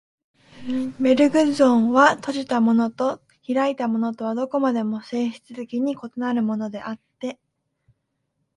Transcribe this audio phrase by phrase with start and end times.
[0.99, 7.39] ベルグソンは、閉じたものと開いたものとはどこまでも性質的に異なるものであって、